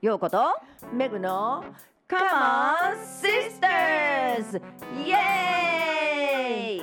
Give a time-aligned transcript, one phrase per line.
[0.00, 0.42] ヨーコと
[0.92, 1.64] メグの
[2.08, 4.60] Come on Sisters!
[5.06, 6.82] イエー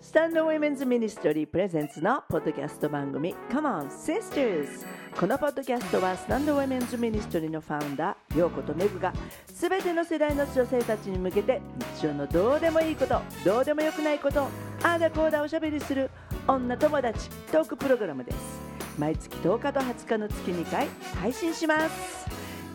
[0.00, 4.86] Stand Women's Ministry presents のポッドキャスト番組 Come on Sisters!
[5.18, 9.12] このポッドキャストは Stand Women's Ministry の founder ヨーコとメグが
[9.46, 11.60] すべての世代の女性たちに向けて
[11.96, 14.42] 日常のどうでもいいことどうでもよくないこと
[14.82, 16.10] ああだこうだおしゃべりする
[16.46, 18.65] 女友達トークプログラムです。
[18.98, 20.88] 毎月10日と20日の月2回
[21.20, 22.26] 配信します。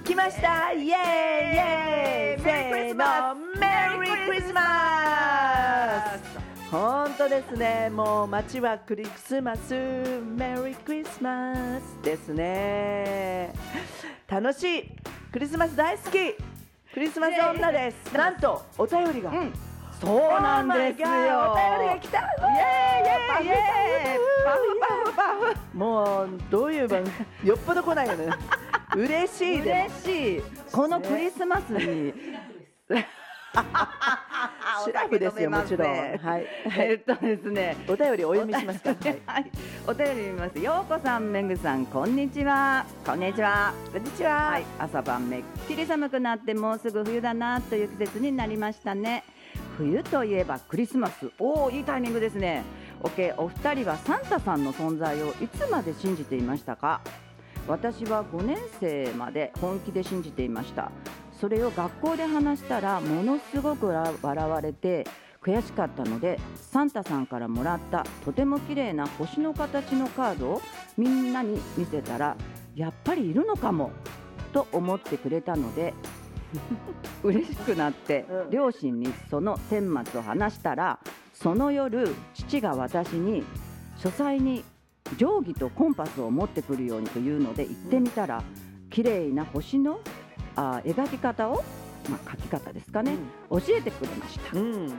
[0.03, 0.71] 来ました。
[0.71, 0.87] イエーイ。
[0.87, 4.61] イエーイせーのメリークリスマ
[6.17, 7.89] ス本当ですね。
[7.89, 9.73] もう街はクリスマス。
[9.73, 13.53] メリークリスマスですね。
[14.27, 14.91] 楽しい。
[15.31, 16.33] クリスマス大好き。
[16.93, 18.13] クリスマス女です。
[18.13, 19.70] なんとお便りが、うん
[20.01, 21.07] そうなんですよ。
[21.07, 22.23] Oh お便りが来たイ
[22.57, 23.45] エーイ。
[23.45, 25.77] イエーイパフパフパフ。
[25.77, 27.49] もうどういう番組？
[27.49, 28.29] よっぽど来ないよね。
[28.95, 30.41] 嬉しいで嬉しい。
[30.71, 32.13] このクリスマスに。
[34.85, 35.91] シラフですよもちろん。
[35.91, 36.47] はい、はい
[36.77, 37.77] えっとですね。
[37.87, 39.21] お便りお読みしますかはい。
[39.27, 39.51] はい、
[39.85, 40.57] お便り見ます。
[40.59, 42.85] ようこさん、めぐさん、こんにちは。
[43.05, 43.73] こんにちは。
[43.91, 49.23] こんにちは、はい、朝晩めっきり寒くなってもうすぐ冬だなという季節になりましたね。
[49.77, 51.31] 冬といえばクリスマス。
[51.39, 52.63] おお、いいタイミングですね。
[53.01, 57.01] オッケー、お二人はサンタさんの存在をいつまで信じていましたか？
[57.67, 60.91] 私は5年生まで本気で信じていました。
[61.39, 64.13] それを学校で話したらものすごく笑
[64.49, 65.07] われて
[65.41, 70.61] 悔しかったのでサンタさんからもらったとても綺麗な星の形のカードを
[70.97, 72.37] みんなに見せたら
[72.75, 73.91] やっぱりいるのかも
[74.53, 75.95] と思ってくれたので
[77.23, 78.49] 嬉しくなってうん。
[78.49, 80.99] 両親にその顛末を話したら
[81.33, 83.43] その夜父が私に
[83.97, 84.63] 書斎に
[85.17, 88.43] 定規とコンパスを持ってくるようにというので行ってみたら
[88.89, 89.99] 綺麗な星の
[90.55, 91.63] あ描き方を、
[92.09, 93.15] まあ、描き方ですかね、
[93.49, 94.57] 教えてくれました。
[94.57, 94.93] うん。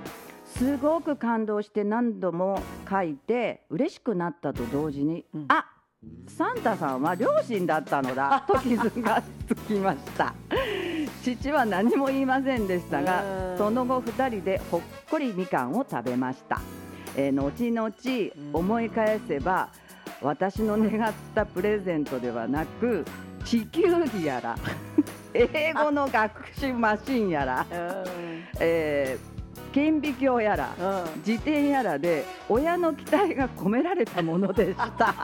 [0.47, 5.45] すごく感動して何度も書いて嬉しくなったと同時に、うん。
[5.49, 5.67] あ
[6.27, 10.35] サンタさんは両親だったのだと気づがつきました
[11.25, 13.05] 父は何も言いませんでしたうん。
[13.05, 13.25] が
[13.59, 14.81] その後2人でほっ
[15.11, 16.61] こりみかんを食べました、
[17.17, 19.69] えー後々思い返せば
[20.21, 23.05] 私の願ったプレゼントではなく
[23.45, 23.83] 地球
[24.17, 24.57] 儀やら
[25.35, 27.67] 英語の学習マシンやら、
[28.61, 29.32] えー
[29.73, 31.19] 顕微鏡やらうん。
[31.19, 35.15] 自転やらで親の期待が込められたものでした。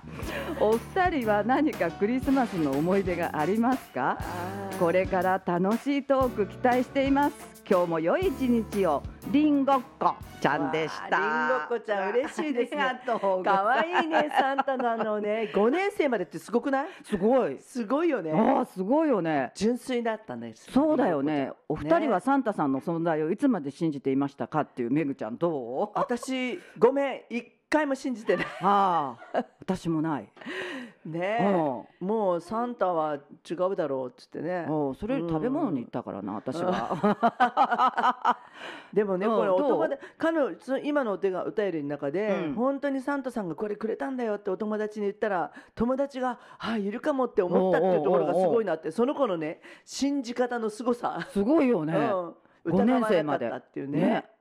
[0.60, 4.18] お二人は何かクリスマスの思い出がありますか？
[4.78, 9.02] これから楽しいトーク期待しています今日も良い一日を。
[9.30, 11.18] りんごっこちゃんでした。
[11.18, 12.98] りんごっこちゃん嬉しいですね。
[13.44, 16.88] 可愛いねサンタなのね5年生までってすごくない？
[17.04, 17.58] すごい。
[17.60, 18.32] すごいよね。
[18.32, 19.52] ああすごいよね。
[19.54, 21.52] 純粋だったんですそうだよね。
[21.68, 22.24] お二人はね。
[22.24, 25.98] サンタさんの存在をいつまで信じていましたかっていうめぐちゃんどう？
[25.98, 28.46] 私ごめん一回も信じてない。
[28.62, 30.28] ああ私もない。
[31.04, 31.38] ね
[32.00, 32.06] うん。
[32.06, 33.18] もうサンタは
[33.48, 34.66] 違うだろうっつってね。
[34.98, 38.38] それより食べ物に行ったからな、私は。
[38.92, 39.68] でもねうんこれおどう？
[39.68, 42.54] 友達彼女今のお手がお便りの中で、うん。
[42.54, 51.94] 本当にサンタさんがこれくれたんだよってお友達に言ったら友達があいるかもって思ったっていうところがすごいなってその子のね信じ方のすごさ、すごいよね。
[52.64, 54.00] うん、5年生疑わまでなかったっていうね。
[54.00, 54.37] ね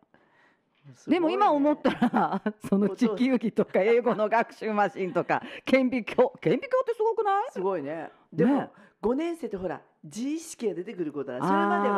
[1.08, 7.52] でも今思ったら、 その地球儀とか英語の学習マシンとか 顕微鏡、顕微鏡ってすごくない？
[7.52, 8.12] すごいね。
[8.32, 8.70] でも、ね。
[9.02, 11.40] 5年生ってほら自意識が出てくることだ。
[11.40, 11.96] それまでは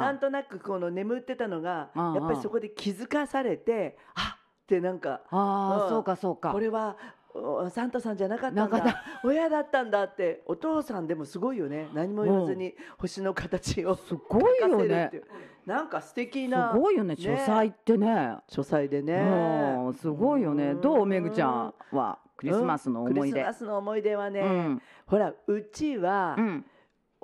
[0.00, 4.66] なんとなくこの眠ってたのがやっぱりそこで気づかされてあっ！
[4.66, 5.88] てなんかああ、うん。
[5.88, 6.52] そうかそうか。
[6.52, 6.60] こ。
[6.60, 6.96] れは
[7.34, 9.04] おサンタさんじゃなかったんだ。
[9.22, 11.88] 親だったんだってお父さんでもすごいよね。
[11.92, 15.06] 何も言わずに星の形をすごいよね。
[15.06, 15.24] っていう
[15.66, 18.36] なんか素敵すなごいよね、書斎ってね。
[18.48, 19.14] 書斎でね。
[19.14, 20.74] うん、すごいよね。
[20.74, 22.18] どうめぐちゃんは？
[22.36, 23.52] クリスマスの思いクリス出マ。
[23.52, 24.82] スの思い出はね、うん。
[25.06, 26.64] ほらうちはうん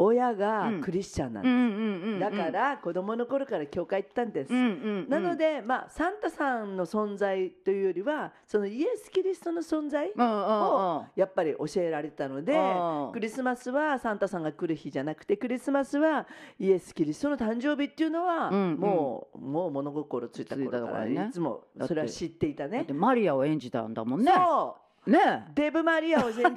[0.04, 2.36] 親がクリスチャンなんです。
[2.36, 4.52] だから子供の頃から教会行ったんです。
[4.52, 16.26] なので、まあ、サンタさんの存在というよりはそのイエス・キリストの存在をやっぱり教えられたのでうんクリスマスはサンタさんが来る日じゃなくてクリスマスは
[16.58, 22.86] イエス・キリストの誕生日っていうのは、もうもう物心ついた頃からいつもそれは知っていたね。
[22.92, 24.32] マリアを演じたんだもんね。
[24.32, 24.76] そ
[25.06, 25.18] ね。
[25.50, 26.48] うデブ・マリアを演じた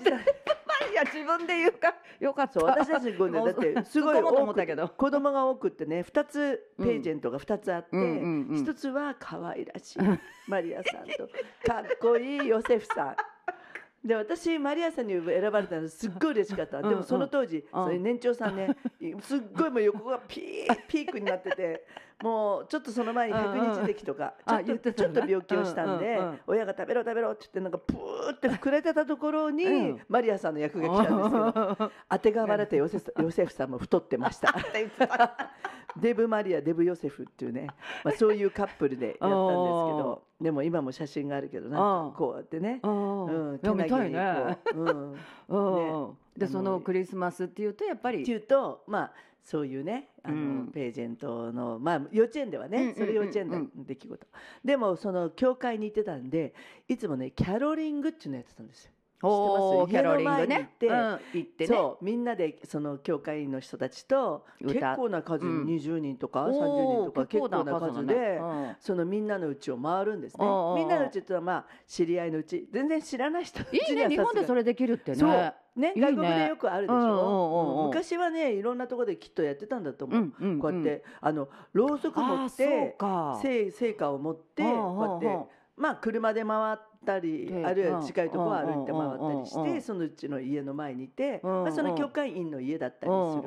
[0.81, 2.59] マリア自分で言うかよかった。
[2.65, 3.39] 私たちのね。
[3.45, 4.87] だってすごい多くったけど。
[4.89, 8.63] 子供が多くってね2つページェントが2つあって、うんうんうんうん。
[8.63, 9.99] 1つは可愛らしい
[10.47, 11.29] マリアさんと。
[11.65, 13.15] かっこいいヨセフさん。
[14.07, 17.83] で私マリアさんに選ばれたのすっごい嬉しかった、うんでもその当時、うん。
[17.85, 18.75] それ年長さんね
[19.21, 21.87] すっごいもう横がピーピークになってて
[22.23, 26.39] もうちょっとその前に百日咳とか、うんうんあちょっとちょっと病気をしたんで、うんうんうん。
[26.47, 30.01] 親が食べろ食べろって言ってなんかプーって膨れてたところに、うん。
[30.07, 34.53] マリアさんの役が来たんですけど当てがわれてヨセフヨセフさんも太ってました。
[35.97, 37.67] デブマリアデブヨセフっていうね、
[38.03, 42.11] まあ、そういうカップルでやったんですけど でも今も写真があるけどなん。
[42.11, 43.25] かこうやってね、うん。
[43.25, 44.57] うん、いや見たいにね。
[44.73, 45.15] こう、うん、っ
[45.47, 48.23] うんでそのクリスマスっていうとやっぱり。
[48.23, 49.11] ていうとまあ
[49.45, 50.71] そういうねあの、うん。
[50.73, 54.27] ページェントのまあ幼稚園ではね、それ幼稚園の出来事、
[54.65, 56.53] でもその教会に行ってたんで
[56.87, 58.91] いつもねキャロリングっていうのやってたんですよ。
[59.21, 60.69] おーキャロリングね。
[60.81, 61.67] うん行ってね。
[61.67, 65.65] そうみんなでその教会の人たちと歌結構な数、うん。
[65.65, 68.75] 20人とか30おー人とか結構な数で、うん。
[68.79, 70.45] そのみんなのうちを回るんですね。
[70.75, 75.17] みんなのうちってのはまあ知り合いのうち全然知らない人いいね日本でそれできるってね。
[75.17, 75.53] そう。
[75.75, 83.39] ね外国でよくあるでしょ、う昔はねいろんなところできっとやってたんだと思う、こうやってあのろうそく持ってか。
[83.41, 93.43] 聖聖火を持ってこうやってまあ車で回ったりであるいは近いところをうん歩いて回ったりしてそのうちの家の前にいて、まあ、その教会員の家だったりする。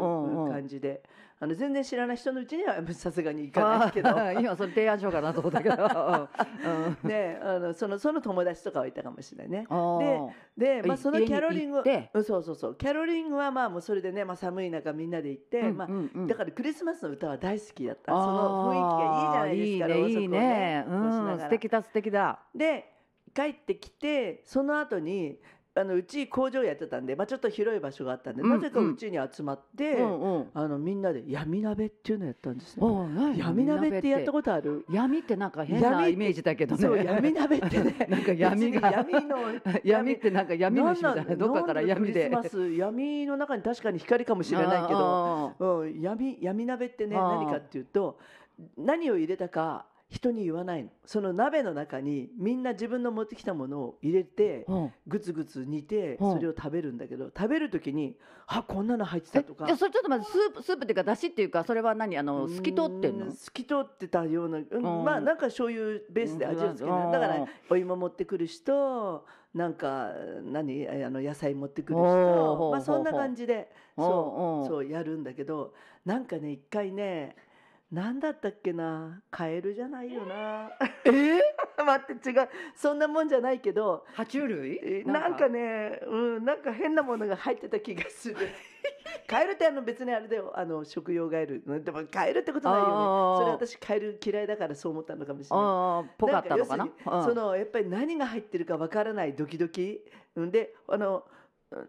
[0.48, 1.02] 感じで。
[1.40, 4.08] あの全然知らない人のうちにはさすがに行かないけど。
[4.40, 5.76] 今それ提案しようかなと思ったけど。
[5.76, 7.08] うん。
[7.08, 9.66] ね、あのそのその友達とかはいたかもしれないね。
[9.68, 10.30] あー。
[10.56, 11.82] で、まあ、いそのキャロリング
[12.24, 12.74] そうそうそう。
[12.74, 18.10] キャロリングはまあもうそれでね、まあ、寒い中みんなで行って、まあだからクリスマスの歌は大好きだった。
[18.10, 20.84] その雰囲気がいいじゃないですかいいねいいね。
[20.88, 22.40] こうん素敵だ素敵だ。
[22.52, 22.97] で
[23.34, 25.38] 帰ってきてその後に
[25.78, 30.50] あのうち工場やってたんで、まあ、ちょっと広い場所があったんで、うんなぜかうちに集まって、うんうん。
[30.52, 32.86] あのみんなで闇鍋っていうのやったんですね。
[33.36, 34.84] 闇鍋ってやったことある？
[34.90, 37.04] 闇ってなんか変なイメージだけどね。
[37.04, 38.06] 闇鍋ってね。
[38.10, 38.90] なんか闇が。
[38.90, 39.36] 闇の
[39.84, 42.30] 闇ってなんか闇虫みたいなどっかから闇で。
[42.76, 48.18] 闇の中に確かに光かもしれないけど、うん、闇闇鍋ってね何かっていうと
[48.76, 50.90] 何を入れたか人に言わないの。
[51.04, 54.92] その鍋の中にみんな自分の持ってきたものを入れてうん。
[55.06, 56.32] ぐつぐつ煮てうん。
[56.32, 58.16] それを食べるんだけど食べる時に
[58.48, 59.64] 「あこんなの入ってた」とか。
[59.64, 62.16] えじゃあそれちょっと待ってスープスープっていうかだしっていうかそれは何？
[62.16, 63.26] あの透き通ってんの？
[63.26, 65.04] う透き通ってたような、うんん。
[65.04, 67.12] まあなんか醤油ベースで味をつけてうん。
[67.12, 70.12] だからお芋持ってくる人なんか
[70.42, 70.88] 何？
[70.88, 75.74] あの野菜持ってくる人まあそんな感じでそうそうやるんだけど
[76.06, 77.36] なんかね一回ね
[77.90, 79.22] 何だったっけな？
[79.30, 80.70] カエルじゃないよな。
[81.06, 81.10] え？
[81.10, 81.40] ー、
[81.84, 82.48] 待って違う。
[82.74, 84.04] そんなもんじゃないけど。
[84.14, 84.78] 爬虫類？
[84.82, 85.48] えなんか？
[85.48, 88.36] ねうんなんか変なものが入ってた気がする。
[89.26, 90.52] カエルってあの別にあれだよ。
[90.54, 91.62] あの食用ガエル。
[91.82, 92.92] でもカエルってことないよね。
[93.38, 96.10] それ私カエル嫌いだからそう思ったのかもしれない。
[96.18, 96.88] ぽかったのかな？
[97.24, 100.04] そのやっぱり何が入ってるかわからないドキドキ。
[100.36, 101.24] うんであの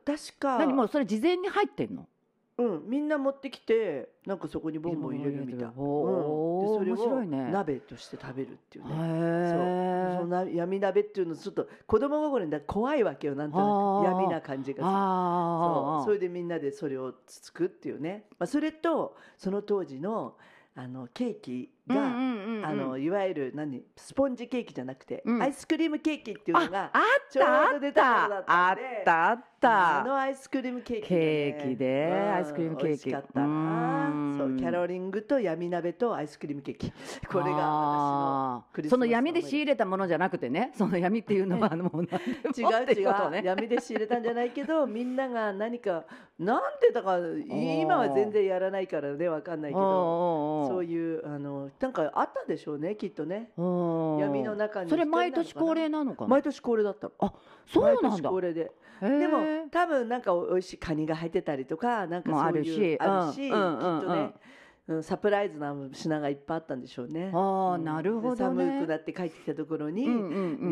[0.06, 0.60] 確か。
[0.60, 2.08] 何もうそれ事前に入ってんの？
[2.60, 8.92] うん、みんな持ってきてなんかそこにボンボン入れるみたい、ほーうん、でそれを鍋として食べるっていうね。
[8.92, 10.28] へえそう。
[10.28, 14.12] その闇鍋っていうのちょっと子供心にだ怖いわけよなんとなく。
[14.12, 16.06] 闇な感じがそう。
[16.06, 20.36] それでみんなでそれをつつくっていうね、まあ、それとその当時の
[20.76, 23.84] あのケーキが、あのいわゆる何？
[23.96, 25.42] スポンジケーキじゃなくて、うん。
[25.42, 27.02] アイスクリームケーキっていうのがあっ
[27.32, 30.00] たた頃だったあったあった。
[30.00, 32.88] あのアイスクリームケーキ、ね、ケーキでうんアイスクリームケーキ。
[32.88, 33.46] 美味しかったな。
[33.46, 34.36] うん。
[34.38, 36.92] そうキャロリングと闇鍋とアイスクリームケーキ。
[37.28, 40.72] これが私のクリスマスのその闇で仕入れたものじゃなくてね。
[40.76, 42.10] その闇っていうのはあのもう違う
[42.56, 43.42] 違いうね。
[43.44, 46.06] う闇で仕入れたんじゃないけど みんなが何か
[46.38, 50.68] なんでだから今は全然やらないからねわかんないけど。
[50.68, 53.52] そういいうあのなんかあったでしょうねきっとね。
[53.58, 54.18] うん。
[54.18, 56.28] 闇の中にそれ毎年恒例なのかな？
[56.28, 57.08] 毎年恒例だった。
[57.08, 57.34] のあ
[57.66, 58.72] そうなん毎年だ恒例で。
[59.02, 64.34] でも多分なんか美味しいカニが入ってたりとかなんかそういうるしあるしきっとね
[64.90, 67.32] うんサプライズな品がいっぱいあったんでしょうね。
[67.34, 67.84] ああうん。
[67.86, 70.08] なるほどで寒ねくなって帰ってきたところに、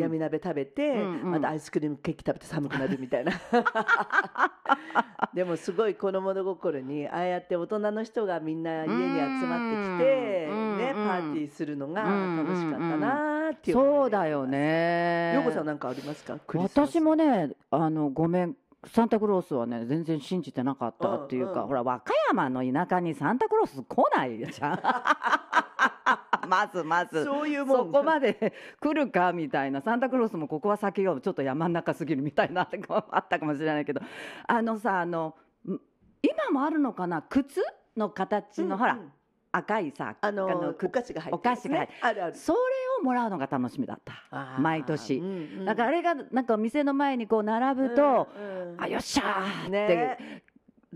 [0.02, 1.32] 闇鍋食べて、うんうん。
[1.32, 3.32] またアイスクリームケーキ食べて寒くなるみたいな。
[5.34, 9.58] でもすごい子供の心にああやって大人の人がみんな家に集ま
[9.98, 11.08] ってきて、うんね、うん。
[11.08, 16.38] パーティーするのがうん楽しかったなーっていうそうだよねようこさんなんかありますか？
[16.56, 18.56] 私もねあのごめん
[18.86, 21.68] サンタクロースはね全然信じてなかったっていうか、うんうん。
[21.68, 24.80] ほら和歌山の田舎にサンタクロース来ないじゃん。
[26.48, 27.26] まずまず。
[27.26, 27.78] そういうもん。
[27.78, 32.70] そこまで来るかみたいなサンタクロースもここは先よちょっと山ん中すぎるみたいな
[33.12, 34.02] あったかもしれないけど。
[34.48, 35.36] あのさあの
[35.68, 35.80] ん
[36.22, 37.24] 今もあるのかな？
[37.24, 37.62] 靴
[37.96, 39.00] の形の、ほらうん。
[39.00, 39.12] うん
[39.52, 42.36] 赤いさあのくお菓子が入ってるお菓子が入っあるある。
[42.36, 42.60] それ
[43.00, 44.60] をもらうのが楽しみだった。
[44.60, 45.18] 毎年。
[45.18, 45.26] うん
[45.60, 48.82] うんだからあれがなんか店の前にこう並ぶと、うんうん。
[48.82, 50.44] あよっしゃーって、ね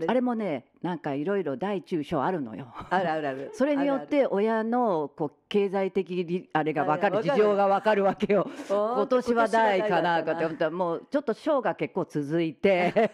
[0.08, 2.66] あれもねなんかいろいろ大中小あるのよ。
[2.90, 3.50] あるあるある。
[3.54, 7.18] それによって親のこう経済的りあれが分かる。
[7.18, 7.42] あれわかる。
[7.42, 8.48] 事情が分かるわけよ。
[8.68, 10.44] 今今年は大かなかって。
[10.46, 13.10] 思ったらもうちょっと小が結構続いて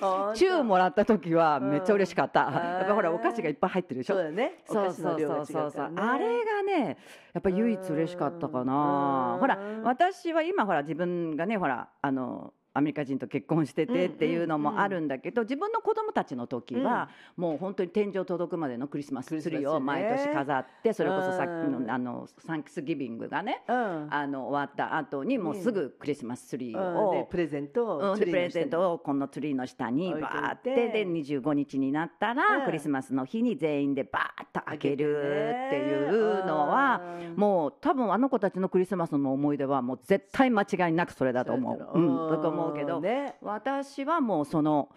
[0.34, 2.46] 中もらった時はめっちゃ嬉しかった。
[2.46, 4.14] うんやっぱほらお菓子がいっぱい入ってるでしょ？
[4.14, 4.22] そう。
[4.22, 4.62] だよね。
[4.68, 5.70] おそうそうそうそう。
[5.70, 6.96] そうあれがね
[7.34, 9.32] やっぱ唯一嬉しかったかな。
[9.34, 9.40] うん。
[9.40, 24.08] ほら私は今ほら自分がねほらあのアメリカ人と結婚しててっていうのもあるんだけど、自分の子供たちの時は、もう本当に天井届くまでのクリスマスツリーを毎年飾ってそれこそさっきうんのあのサンクスギビングがねうん。
[24.10, 32.64] あの終わった後にもうすぐクリスマスツリーを、プレゼントうん、をでプレゼントをこのツリーの下にバーってで25日になったら、うん。
[32.64, 37.00] クリスマスの日に全員でバーッと開けるっていうのは、
[37.36, 41.98] もう多分あの子たちのクリスマスの思い出はもう絶対間違いなくそれだと思う。
[41.98, 42.28] うん、
[42.62, 43.36] 思うけど、ね。
[43.42, 44.88] 私はもうその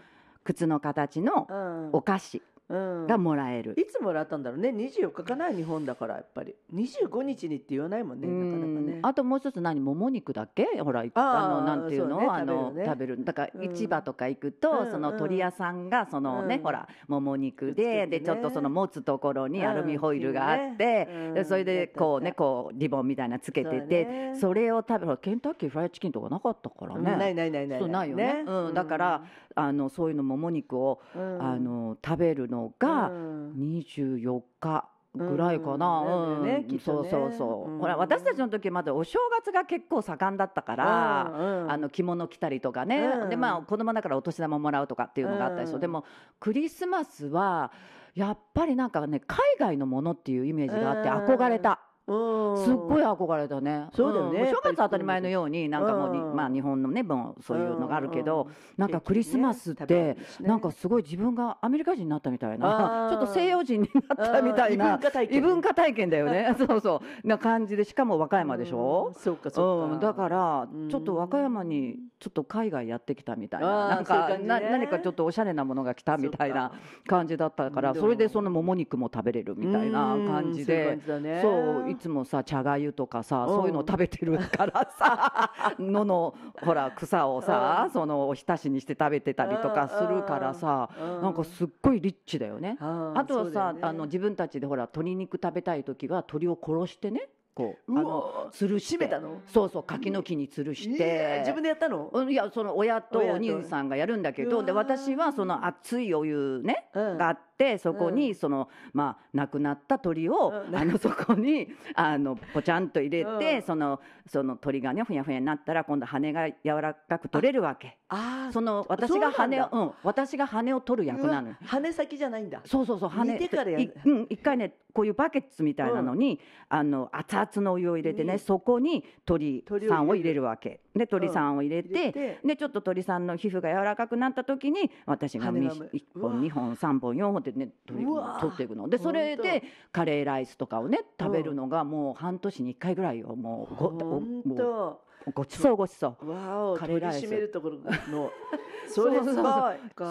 [0.44, 1.90] 靴の形のうん。
[1.94, 2.38] お菓子。
[2.38, 3.76] うんがもらえる。
[3.78, 4.70] いつもらったんだろうね。
[4.70, 6.56] 24日かな日本だからやっぱり。
[6.74, 8.94] 25日にって言わないもんねなかなかね。
[8.98, 10.66] うんあともう一つ何もも肉だっけ？
[10.80, 12.20] ほらあのなんていうの？
[12.20, 12.86] ねあの食べるね。
[12.86, 13.24] 食べる。
[13.24, 13.76] だからうん。
[13.76, 16.64] 市場とか行くと、うんその鳥屋さんがそのね、うん。
[16.64, 18.08] ほらもも肉で、ね。
[18.08, 19.66] でちょっとその持つところにうん。
[19.68, 24.34] アルミホイルがあって、それでこうねこうリボンみたいなのつけててね。
[24.36, 27.12] そ,、れを食べほらケンタッキーフライドチキンとかなかったからね。
[27.12, 27.80] うんないないないない。
[27.80, 28.44] そうないよね。
[28.46, 28.74] うん。
[28.74, 31.42] だからあのそういうのもも肉を、うん。
[31.42, 33.52] あの食べるのがうん。
[33.54, 36.10] 24日ぐらいかな、う
[36.42, 36.42] ん。
[36.42, 36.64] うん。
[36.66, 37.10] きっとね。
[37.10, 37.80] そうそうそう、うん。
[37.80, 41.72] ほら私たちの時まだお正月が結構盛んだったから、うん。
[41.72, 43.30] あの着物着たりとかね、うん。
[43.30, 45.82] でまあ子供だからお年玉もらうとかっていうのがあったりそう、うん。
[45.82, 46.06] でも
[46.40, 47.72] クリスマスは
[48.14, 51.16] やっぱりなんかね海外のものっていうイメージがあってうん。
[51.38, 51.80] 憧れた。
[52.08, 52.64] うん。
[52.64, 53.88] すっごい憧れたね。
[53.94, 54.52] そうだよね。
[54.52, 58.54] 正月当たり前のようになんかもうまあ日本のねもうそういうのがあるけど、うん。
[58.78, 63.08] なんかクリスマスってなんかすごい自分がアメリカ人になったみたいな。
[63.12, 64.96] ちょっと西洋人になったみたいな。
[64.96, 65.38] うん異文化体験。
[65.38, 66.56] 異文化体験だよね。
[66.60, 67.28] そうそう。
[67.28, 69.08] な感じでしかも和歌山でしょ？
[69.08, 70.90] うん、そうかそうか、うん、だからうん。
[70.90, 73.88] ちょっと和歌山にちょっと海外やってきたみたいな。
[73.88, 76.72] なんか何かちょっとおしゃれなものが来たみたいな
[77.08, 77.96] 感じだったからうん。
[77.96, 81.00] それでそのもも肉も食べれるみたいな感じで。
[81.08, 81.42] うん。
[81.42, 83.56] そういつもさ茶がゆとかさうん。
[83.56, 87.92] そういうの食べてるからさ ののほら草をさうん。
[87.92, 91.22] そのおひたしにして食べてたりとかするからさうん。
[91.22, 92.78] なんかすっごいリッチだよね。
[92.80, 99.42] あとはさ、あの自分たちでほら鶏肉食べたい時は鶏を殺してねこうあの吊るしめたの？
[99.48, 101.38] そうそう柿の木に吊るして。
[101.40, 107.18] 自分でやったの、うんいやその親とお兄さんがやるんだけどで私はその熱いお湯ね、うん。
[107.18, 110.76] があってそこうにその、まあ亡くなった鳥を、うん。
[110.76, 113.62] あのそこに あのポチャンと入れて、うん。
[113.62, 121.50] そのその鳥がねふやふやになったら今度羽が柔らかく取れるわけあその私が羽をそううん私が羽を取る役なの。
[121.50, 122.62] よ羽先じゃないんだ。
[122.66, 123.84] そうそうそう羽煮てからやる。
[123.84, 130.82] いうん、一回ねこういうバケツみたいなのに、あの熱々のお湯を入れてねにそこに鳥さんを入入れるわけ。
[130.96, 136.32] で鳥さんを入れて,、でちょっと鳥さんの皮膚が柔らかくなった時に私が羽が1うわ。
[136.32, 138.38] 本2本3本4本ってね鳥うわ。
[138.40, 138.88] 取っていくの。
[138.88, 143.36] でそれでカレーライスとかをね食べるのがもう半年に1回ぐらいよ。
[143.36, 145.76] もうごもとうごちそう。
[145.76, 146.78] ごちそう。
[146.78, 147.78] カレーライス締めるところ
[148.12, 148.32] の。
[148.88, 149.46] それすごい。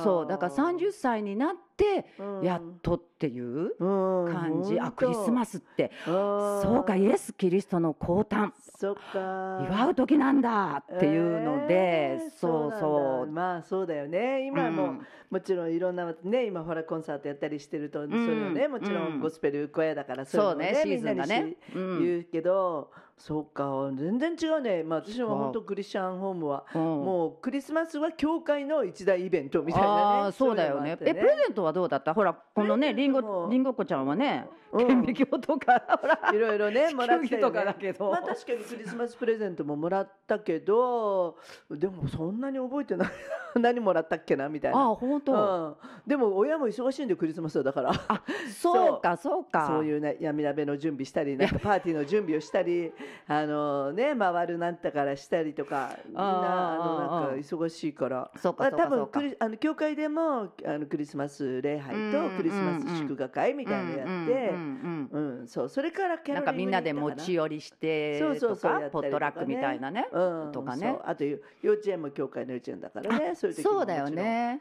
[0.03, 2.07] そうだから30歳になって
[2.43, 5.91] やっとっていう感じ、あクリスマススって。
[6.05, 8.51] そうかイエス・キリストの降誕。
[8.77, 9.65] そっか。
[9.69, 13.27] 祝う時なんだっていうので、えーそうそう。
[13.27, 13.33] だ。
[13.33, 14.47] まあそうだよね。
[14.47, 15.07] 今も、うん。
[15.31, 19.15] もちろんいろんなね今ほらコンサートやったりしてると、それをねもちろうん。
[19.15, 21.41] んゴスペル小屋だからそういうのねシーズンがね。
[21.41, 22.03] みんなにしうん。
[22.05, 23.91] 言うけど、そうか。
[23.95, 24.83] 全然違うね。
[24.83, 26.81] まあ私は本当クリスチャンホームは、うん。
[26.81, 30.81] もうクリスマスは教会の一大イベントみたいなねそうだよね。
[30.81, 32.13] いのもあってえプレゼントはどうだった？
[32.13, 33.63] ほらこのねりんごりん。
[33.63, 38.11] ごっこちゃんはねうん顕微鏡とか ほらいろいろねもらったよ、ね、だけど。
[38.11, 41.39] まあ確かにクリスマスプレゼントももらったけど
[41.71, 43.09] でもそんなに覚えてない。
[43.55, 44.81] 何もらったっけなみたいな。
[44.81, 47.93] あ本当、うん、でも親も忙しいんでクリスマスはだから。
[48.09, 49.69] あそうかそうか。
[49.69, 52.93] そういうね闇鍋の準備したりなんかパーティーの準備をしたり
[53.27, 58.31] あのね回るなんたからしたりとかみんなあのなんか忙しいから。
[58.37, 66.41] そうかまあ多分クリあの教会でもあのクリスマス礼拝とクリスマス祝賀会みたいなのやってうんそうそれからキャな。
[66.41, 70.87] んかみんなで持ち寄りしてそうそうとかポットラックみたいなね、うん、とかね。
[70.87, 71.01] そう。
[71.05, 71.39] あと幼
[71.73, 73.87] 稚園も教会の幼稚園だからねそういう時も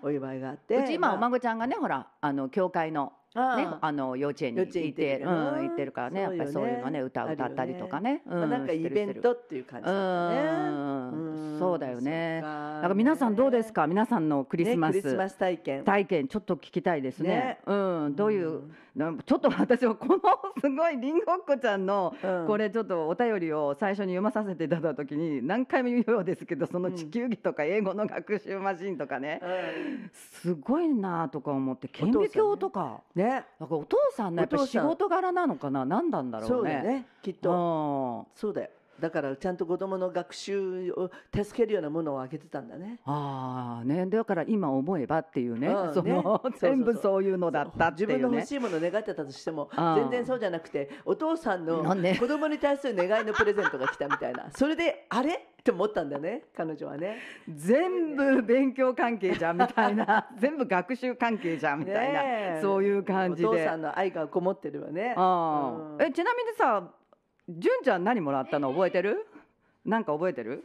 [0.02, 0.78] お祝いがあって。
[0.78, 1.30] うち今おまあ。
[1.30, 9.90] 孫ちゃんがねほらあの教会のね、あの幼稚園に行ってる、行ってるうん、行ってるからね、やっぱりそういうのね、歌歌ったりとかね、まあ、なんかイベントっていう感じ。
[9.90, 11.58] うん。
[11.60, 12.42] そうだよね。
[12.44, 12.94] そっか。
[12.96, 15.38] 皆さんどうですか、皆さんのクリスマス。
[15.38, 15.84] 体験。
[15.84, 17.30] 体験ちょっと聞きたいですね。
[17.30, 17.60] ね。
[17.66, 17.74] う
[18.10, 18.62] ん、どういう、
[18.96, 20.20] なんちょっと私はこの
[20.62, 22.48] すごいりんごっこちゃんのうん。
[22.48, 30.12] これちょっとお便りを最初に読まさせていただいた時に何回も言うようですけどその地球儀とか英語の学習マシンとかね、うん。
[30.14, 33.23] すごいなとか思って顕微鏡とか、ね。
[33.60, 35.86] なんかお父さんのやっぱり仕事柄なのかな？
[35.86, 36.72] 何なんだろそううね。
[36.72, 37.08] だよね。
[37.22, 38.28] きっと。
[38.36, 38.70] そうだよ。
[39.00, 43.00] だからちゃんと子供の学習を助けるようなものをあげてたんだね。
[43.06, 44.06] ああね。
[44.06, 48.16] だから今思えばっていうね、うんその全部そういうのだったっていうね。
[48.16, 48.48] 自分の欲。
[48.48, 51.84] しいものを願ってたとしても全然そうじゃなくてお父さんの
[52.20, 54.50] 子供に対する願いのプレゼントが来たみたいな。
[54.52, 55.34] それであれ？
[55.34, 57.18] って思ったんだよね彼女はね。
[57.48, 60.28] 全部勉強関係じゃんみたいな。
[60.38, 62.14] 全部学習関係じゃんみたい
[62.56, 63.48] な、そういう感じで。
[63.48, 65.14] お父さんの愛がこもってるわね。
[65.16, 65.98] あうん。
[65.98, 66.84] ーえちなみにさ
[67.60, 69.26] 純ちゃん何もらったの覚えてる？
[69.86, 70.64] なんか覚えてる？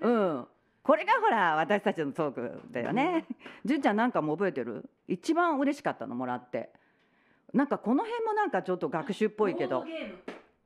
[0.00, 0.46] うん。
[0.82, 3.24] これがほら私たちのトークだよね。
[3.64, 4.84] 純ちゃんなんかも覚えてる？
[5.06, 6.70] 一番嬉しかったのもらって。
[7.54, 9.84] なんかこの辺もなんかちょっと学習っぽいけど。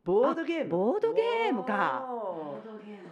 [0.04, 0.70] ボードゲーム。
[0.70, 2.06] ボードゲームか。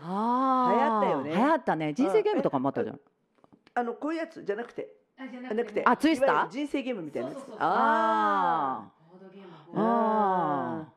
[0.02, 0.74] あー。
[0.74, 1.30] 流行ったよね。
[1.34, 1.92] 流行ったね。
[1.92, 3.00] 人生ゲームとかもあったじゃん。
[3.74, 4.88] あのこういうやつじゃなくて。
[5.16, 6.48] じゃなくてあツイスター？
[6.48, 7.38] 人生ゲームみたいなやつ。
[7.38, 9.48] そうそうそうあボードゲーム。
[9.48, 10.84] ーあー。
[10.84, 10.93] 確かに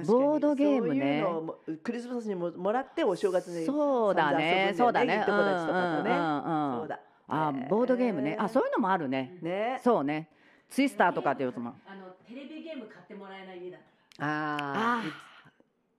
[0.00, 1.00] ボードゲームね。
[1.00, 4.74] そういうのをもクリスマスにももらってお正月にそうだね。
[4.76, 5.14] そうだね。
[5.14, 6.10] いいとかとね。
[6.10, 7.00] うんうんうんそうだ。
[7.28, 8.36] あボードゲームね。
[8.38, 9.38] あそういうのもあるね。
[9.42, 9.80] ね。
[9.84, 10.30] そうね。
[10.68, 11.74] ツイスターとかっていうやつも。
[11.86, 13.80] あのテレビゲーム買ってもらえない家だっ
[14.16, 14.24] た。
[14.24, 14.56] あ
[15.00, 15.02] あ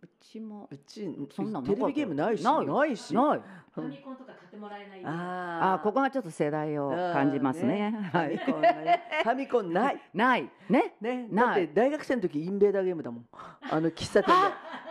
[0.02, 0.68] うちも。
[0.72, 3.14] うちそんなのテレビゲームないしないないし。
[3.14, 3.42] ない
[3.74, 7.92] ファミコンとか買ってもらえない家ああここがちょっと世代を感じますね。
[8.12, 9.02] ファミはいコンね。
[9.24, 10.02] ファミコンない。
[10.14, 10.50] ない。
[10.70, 10.94] ね。
[11.02, 11.28] ね。
[11.32, 11.46] ない。
[11.46, 13.26] だって大学生の時インベーダーゲームだもん。
[13.72, 14.34] あの喫茶店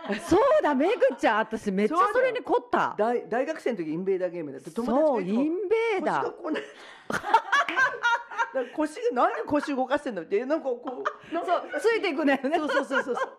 [0.09, 0.19] で。
[0.19, 2.93] そうだめぐちゃん私めっちゃそれに凝った。
[2.97, 6.31] 大大学生の時インベーダーゲームだって友そう達がいつもインベーダー
[8.75, 10.21] 腰なんで腰動かしてんの？
[10.21, 11.33] ってなんかこう。
[11.33, 13.29] なんかそうついていくねそうそうそうそうそう。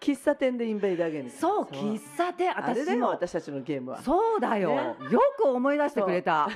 [0.00, 1.30] 喫茶店でインベーダーゲーム。
[1.30, 2.52] そう喫茶店。
[2.56, 3.08] 私も。
[3.08, 4.02] 私たちのゲームは。
[4.02, 4.76] そうだよ、ね。
[5.10, 6.48] よく思い出してくれた。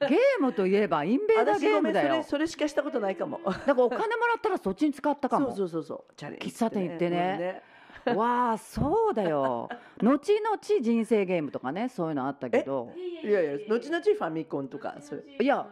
[0.00, 2.16] ゲームといえばインベーダーゲームだよ。
[2.16, 3.40] れそれしかしたことないかも。
[3.44, 5.48] だからお金もらったらそっちに使ったかも。
[5.48, 6.14] そうそうそうそう。
[6.16, 7.62] チャレンジ喫茶店行ってね。
[7.62, 7.76] うん
[8.14, 9.68] わあそうだよ。
[10.00, 12.92] 後々人生ゲームとかねそういうのあったけど。
[13.24, 15.42] いやいや後々ファミコンとかそういう。
[15.42, 15.66] いや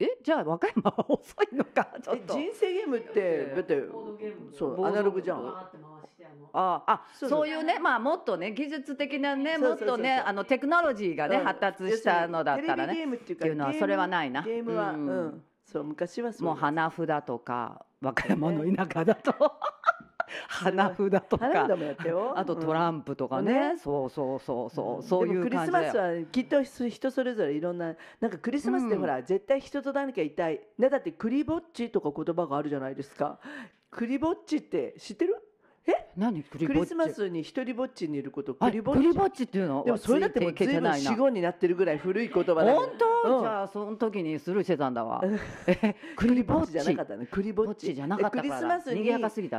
[0.00, 1.88] ええじゃあ和歌山は遅いのか？
[2.02, 2.34] ちょっえと。
[2.34, 3.82] 人生ゲームってだって
[4.56, 5.38] そうアナログじゃん。
[5.38, 5.98] あの。
[6.52, 11.44] ああそういうねまあもっとね技術的なねもっとねあのテクノロジーがねうん。
[11.44, 14.42] 発達したのだったらねームっていうのはそれはないな。
[14.42, 15.26] ゲームはううん。
[15.28, 15.44] ん。
[15.64, 19.32] そう昔はもう花札とか 和歌山の田舎だと
[20.48, 22.32] 花札とか花札もやったよ。
[22.36, 23.46] あとトランプとかうん。
[23.46, 24.70] ねねそうそうそう。
[24.70, 29.00] そうそういうクリスマスはきっと人それぞれいろんななんかクリスマスってうん。
[29.00, 30.60] ほら、絶対人と何かいたい。
[30.78, 33.38] ねだってクリぼっちとか言葉があるじゃないですか。
[33.90, 35.36] クリぼっちって知ってる？
[36.16, 36.42] 何？
[36.42, 39.12] クリスマスに一人ぼっちにいることあクリぼっち。
[39.12, 39.84] ぼっちっていうの？
[39.84, 42.88] でもそれだってもう随分死後になってるぐらい古い言葉だ本
[43.24, 43.40] 当、うん。
[43.42, 45.20] じゃあその時にスルーしてたんだわ。
[45.22, 45.38] うん。
[45.66, 46.72] えクリぼっち。
[46.72, 48.42] じゃなかったねクリぼっちじゃなかったから。
[48.42, 49.00] でクリスマスに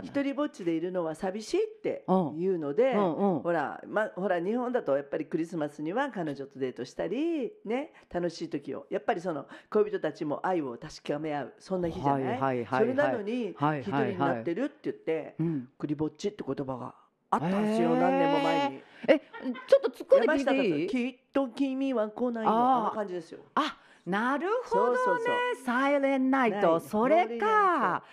[0.04, 3.40] 一人ぼっちでいるのは寂しいってうん言うので、うんうん。
[3.42, 8.86] ほら、ま、ほら日本だとやっぱりクリスマスには彼女とデートしたりね楽しい時を。
[8.90, 11.54] やっぱりその恋人たちも愛を確かめ合う。
[11.60, 14.04] そんな日じゃない,、はいはいはいはいそれなのにはい一人はい。
[14.04, 15.70] はいになってるって言って、うん。
[15.78, 16.94] クリぼっちって言葉が
[17.32, 18.84] あったんですよ、何年も前に。
[19.08, 20.88] えちょっと突っ込んで聞い山下達ていい？
[20.88, 22.52] きっと君は来ないの。
[22.52, 23.40] あの感じですよ。
[23.56, 24.98] あなるほどね。
[25.06, 25.36] そうそうそう。
[25.66, 28.04] サイレンナイナイトトそれか。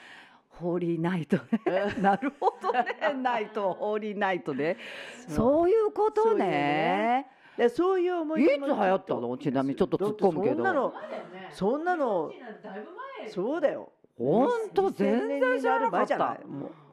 [0.48, 1.42] ホーリーナイトね
[2.00, 2.86] なるほどね。
[3.22, 4.78] ナイトホーリーナイトね。
[5.28, 6.46] そういうことね。
[6.46, 7.26] ね
[7.58, 9.36] でそういう思い出もいつ流行ったの？
[9.38, 10.56] ちなみにちょっと突っ込むけど。
[10.56, 10.94] そんなの
[11.52, 12.86] そんなのだいぶ
[13.22, 13.28] 前。
[13.30, 13.92] そうだよ。
[14.16, 16.38] ほんと2000全然知らなかった。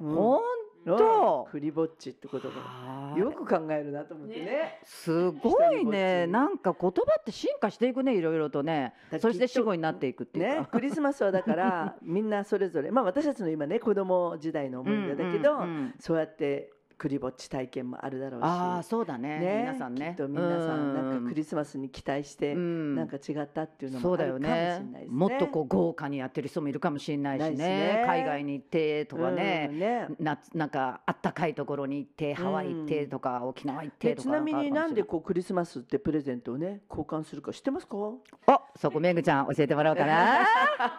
[0.01, 0.41] 年
[0.85, 1.47] と。
[1.51, 3.19] クリぼっちって言葉はあ。
[3.19, 4.79] よく考えるなと思ってね。
[4.83, 6.27] すごいね。
[6.27, 8.93] なんか言葉って進化していくねいろいろとね。
[9.11, 12.91] だそして死後になっていくっていうか、ねクリスマスはだから みんなそれぞれ。
[12.91, 15.95] まあ私たちの今ね子供時代の思い出だけど、うんうんうん。
[15.99, 16.71] そうやって
[17.03, 18.45] クリぼっち体験もあるだろうし。
[18.45, 19.37] ああそうだね。
[19.37, 20.13] ね皆さんね。
[20.17, 22.95] きっと皆さんなんかクリスマスに期待してうん。
[22.95, 25.05] なんか違ったっていうのもあるかもしれねないですね。
[25.09, 27.55] もっとこう豪華にやってる人もいるかもしれないしね。
[27.57, 28.03] ね。
[28.05, 30.07] 海外に行ってとかね,、うんね。
[30.17, 37.97] 夏なんかあったかいところに行ってハワイ行ってとか、沖縄行ってとかでちなみになんでこうクリスマスってプレゼントをね交換するか知ってますか？
[37.97, 38.07] ない
[38.47, 40.47] おそこめぐちゃん教えてもらおうかな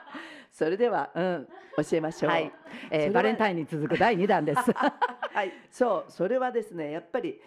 [0.55, 1.49] それではうん
[1.91, 2.31] 教えましょう。
[2.31, 2.53] はい、
[2.91, 4.61] えーバレンタインに続く第2弾です。
[4.73, 7.41] はい、そうそれはですねやっぱり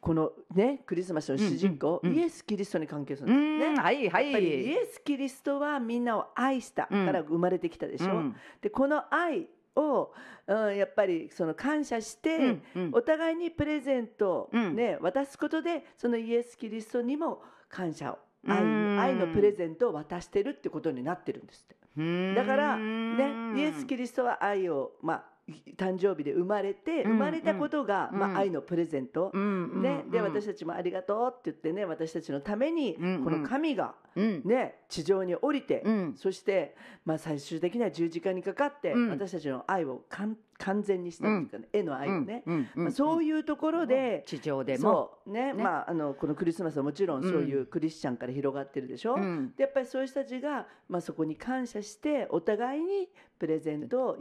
[0.00, 2.22] このねクリスマスの主人公、うんうんうん。
[2.22, 3.74] イエス・キリストに関係すうるんですね。
[3.74, 8.14] んはいはやっぱりイいエス・キリストはみんなを愛したから生まれてきたでしょ？
[8.14, 8.36] うん。
[8.62, 9.46] でこの愛
[9.76, 10.12] を、
[10.46, 12.90] うん、やっぱりその感謝して、うんうん。
[12.94, 14.74] お互いにプレゼントを、うん。
[14.74, 21.76] ね渡すことでそのイエス・キリストにも感謝を愛うん愛のプレゼントを渡してるってことになってるんですって。
[21.96, 25.24] うんだからねイエス・キリストは愛を、まあ、
[25.76, 30.24] 誕生日で生まれてうん生まれたことが、うんまあ、愛のプレゼント、うんね、でうん。
[30.24, 34.42] 私たちもありがとうって言ってね私たちのためにこの神が、うん。
[34.44, 36.14] ね、地上に降りて、うん。
[36.16, 39.10] そして、まあ、最終的には十字架にかかって、うん。
[39.10, 40.36] 私たちの愛を完
[40.82, 42.42] 全にしたっていうかね、絵の愛をね、
[42.74, 45.18] まあ、そういうところで、地上でも。
[45.26, 45.52] ねね。
[45.52, 49.52] まあ、あのこのクリスマスはもちろんそういうクリスチャンから広がってるでしょ、うん。
[49.56, 54.18] でやっぱりそういう人たちが、まあ、そこに感謝してお互いにプレゼントをあ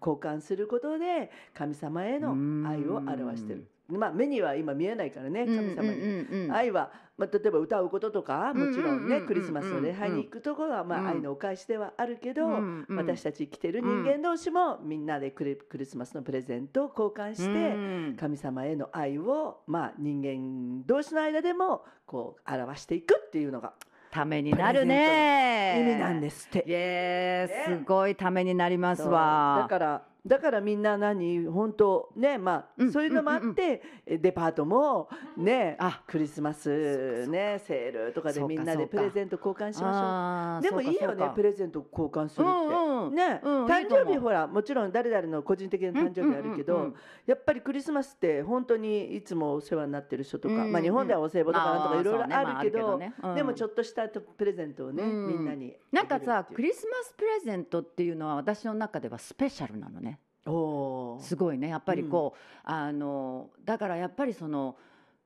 [0.00, 2.30] 交換することで神様への
[2.68, 6.46] 愛を表してる、まあ、目には今見えないからね神様に。
[6.46, 11.06] に愛は、まあ、例えば歌うこととかもちろんねクリスマスの礼拝に行くところは、まうん。
[11.06, 12.46] あ、愛のお返しではあるけど、
[12.88, 23.74] 私たち生きてる人間同士もみんなでクリクリスマスのプレゼントを交換して、神様への愛を、まあ、人間同士の間でもこう表していくっていうのが
[24.10, 25.76] ためになるね。
[25.78, 27.48] 意味なんですって。
[27.66, 29.60] すごいためになりますわ。
[29.62, 40.80] だからだからみんな何本当ねまあ、うんそういうのもあって、えデパートもねあクリスマスねセールとかでみんなでプレゼント交換しましょう。
[40.80, 46.94] でもいいよねプレレゼント交換するって、ね、うん誕生日ほらもちろん誰々の個人的な誕生日あるけど、
[47.26, 53.00] やっぱりクリスマスって本当にいつもお世話になってる人とか、まあ、日本ではお歳暮とかなんとかいろいろあるけど、
[53.34, 55.28] でもちょっっとしたプレゼントをね、うん。
[55.28, 60.09] みんなになんかさクリリスマスプレゼントっていうのは私の中ではスペシャルなのね
[60.44, 61.68] すごいね。
[61.68, 64.76] やっぱりこう、あのだからやっぱりその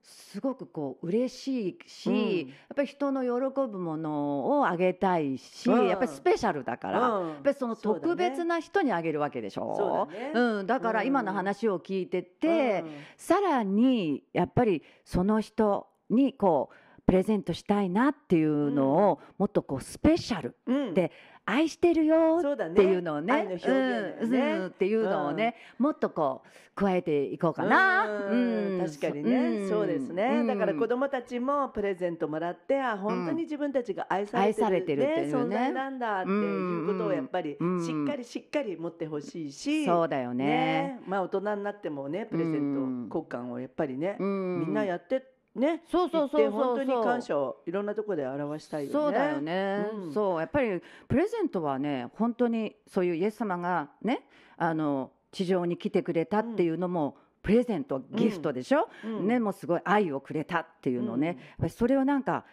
[0.02, 2.48] すごくこう嬉しいし、うん。
[2.48, 3.30] やっぱり人の喜
[3.70, 5.88] ぶものをあげたいし、うん。
[5.88, 7.28] やっぱりスペシャルだから、うん。
[7.28, 9.74] やっぱりその特別な人にあげるわけでしょ？
[9.76, 10.32] そうだね。
[10.34, 12.90] うん、だから今の話を聞いてて、うん。
[13.16, 20.94] さらにやっぱりその人にこうプレゼントしたいなっていうのをもっとこうスペシャルうん。
[20.94, 21.12] で
[21.46, 23.32] 愛してるよっていうのをね。
[23.32, 24.38] 愛の表現だよね。
[24.38, 28.06] うんうんっていうのをね、もっとこう加えていこうかな。
[28.06, 35.56] うん確かにね、そうですね、だから子供たちもプレゼントもらってあ本当に自分たちが愛されてる,、愛されてるっていうね。
[35.56, 37.84] 存在なんだっていうことをやっぱりうん。
[37.84, 40.44] しっかりしっかり持ってほしいし、そうだよね。
[40.44, 41.00] ね。
[41.06, 44.60] まあ大人になってもねプレゼント交換をやっぱりね、うん。
[44.60, 46.50] みんなやってねそうそうそうそう。
[46.50, 48.92] 本当に感謝をいろんなところで表したいよね。
[48.92, 50.12] そうだよね、うん。
[50.12, 50.40] そう。
[50.40, 59.28] やっぱりプレゼントはね本当にそういうイエス様がねあの地上に来てくれたっていうのも、プレゼントギフトでしょ、うん。
[59.28, 61.36] ねもうすごい愛をくれたっていうのね、うん。
[61.36, 62.44] やっぱりそれをなんか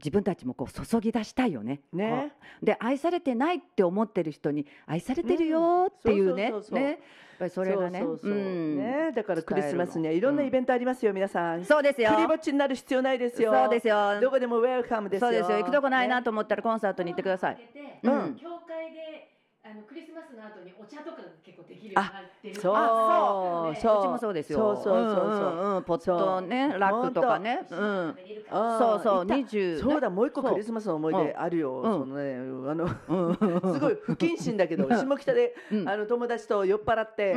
[0.00, 1.80] 自分たちもこう注ぎ出したいよね。
[1.92, 2.32] ね。
[2.62, 6.88] で愛されてないって思ってる人に愛されてるよっていうね、ね。
[6.88, 6.96] やっ
[7.38, 9.12] ぱりそれがねね。
[9.14, 11.64] だからクリスマスにはいろんなイベントありますよ、皆さん。
[11.64, 12.12] そうですよ。
[12.12, 13.52] クリぼっちになる必要ないですよ。
[13.52, 14.20] そうですよ。
[14.20, 15.28] どこでもウェルカムですよ。
[15.30, 15.58] そうですよ。
[15.58, 16.24] 行くとこないなね。
[16.24, 17.58] と思ったらコンサートに行ってください。
[18.02, 18.36] うん。
[18.36, 19.29] 教会で
[19.62, 22.74] あのクリスマスの後にお茶とかが結構できるようになってるそう。
[22.74, 23.98] あそう。
[23.98, 24.02] う。
[24.02, 24.58] ちもそうですよ。
[24.58, 24.96] そうそうそうそう。
[24.96, 27.60] うんうんポットね、ラックとかね。
[27.68, 28.16] そううん。
[28.50, 29.78] そうそう、二十。
[29.78, 30.52] そうだもう一個そう。
[30.52, 31.80] クリスマスの思い出あるよ。
[31.80, 31.92] うん。
[31.92, 32.36] そのね
[32.70, 33.36] あのうん。
[33.74, 35.88] すごい不謹慎だけど下北でうん。
[35.88, 37.34] あの友達と酔っ払って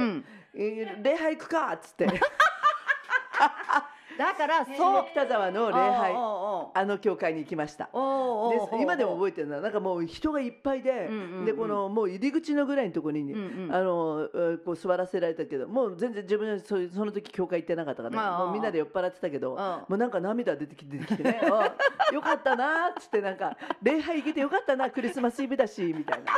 [0.53, 2.07] 礼拝行くかっつって
[4.17, 5.05] だから、下そう。
[5.11, 6.13] 北沢の礼拝
[6.75, 7.89] あの教会に行きました。
[8.79, 11.09] 今でも覚えてるのはなんかもう人がいっぱいで、
[11.45, 21.41] でこのもう入り口のぐらいのところに、あのえーこう座らせられたけどもう全然自分はそその時教会行ってなかったから、もうみんなで酔っ払ってたけど、うんもうなんか涙出てきて出てきてね。
[21.43, 21.75] あ
[22.13, 26.33] よかったなーっつってなんか礼拝行けてよかったなクリスマスイブだしみたいな。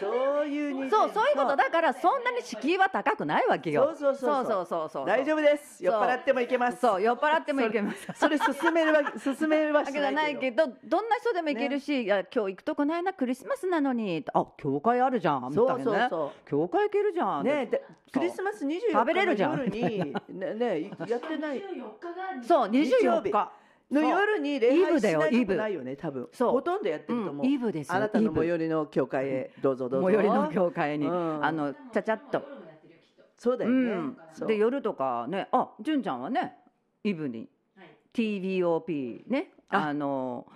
[0.00, 3.94] そういうそうそういうことだからそんなに敷居は高くないわけよ。
[3.98, 4.88] そうそうそうそう。
[4.90, 5.82] そう大丈夫です。
[5.82, 6.80] 酔っ払ってもいけます。
[6.80, 8.06] そう酔っ払ってもいけます。
[8.14, 14.24] それ進めるわけ 進めはしわけじゃないいけどどんな人でも行けるし、いや今日行くとこないなクリスマスなのに。
[14.34, 15.50] あ教会あるじゃん。
[15.50, 15.84] みたいなね。
[15.84, 17.44] そうそうそ教会行けるじゃん。
[17.44, 21.58] ねでクリスマス24日の夜にねねやってない。
[21.58, 22.90] 24日がそう日。
[23.02, 25.52] 曜24日日の夜に礼イブだよ拝しないイブ。
[25.52, 26.28] とこないよね多分。
[26.32, 26.52] そう。
[26.52, 30.06] ほとんどやってると思う、うんイブですよあなたの最寄りの教会へどうぞどうぞ。
[30.06, 31.44] 最寄りの教会に、うん。
[31.44, 32.42] あのちゃちゃっと。
[33.38, 34.14] そうだよね、
[34.46, 35.48] で夜とかね。
[35.52, 36.54] あ純ちゃんはね
[37.04, 37.48] イブに。
[37.76, 37.88] はい。
[38.14, 39.52] TVOP ね。
[39.68, 39.88] あ。
[39.88, 40.46] あの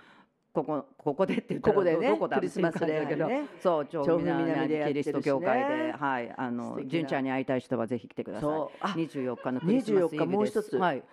[0.52, 5.92] ここここでって言ったらここでねどこだクリスマス礼っていう感じだけど拝ねそう調布調布南キリスト教会で。
[5.92, 6.34] はい。
[6.36, 8.50] あの純ちゃんに会いたい人はぜひ来てください。
[8.50, 8.78] そう。
[8.80, 10.16] あ24日のクリスマスイブです。
[10.16, 10.76] 24日もう一つ。
[10.76, 11.04] はい